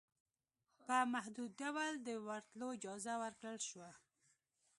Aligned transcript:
په 0.85 0.95
محدود 1.13 1.51
ډول 1.61 1.91
دورتلو 2.07 2.67
اجازه 2.77 3.13
ورکړل 3.23 3.57
شوه 3.69 3.89